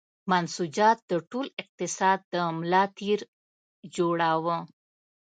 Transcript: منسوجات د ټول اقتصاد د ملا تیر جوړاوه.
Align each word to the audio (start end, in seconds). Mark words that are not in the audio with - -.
منسوجات 0.29 0.97
د 1.11 1.13
ټول 1.31 1.47
اقتصاد 1.61 2.19
د 2.33 2.33
ملا 2.57 2.83
تیر 2.97 3.19
جوړاوه. 3.95 4.57